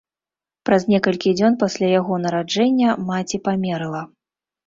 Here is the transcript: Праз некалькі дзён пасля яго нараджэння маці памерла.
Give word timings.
Праз 0.67 0.85
некалькі 0.93 1.33
дзён 1.41 1.57
пасля 1.65 1.87
яго 1.99 2.13
нараджэння 2.23 2.97
маці 3.09 3.37
памерла. 3.49 4.01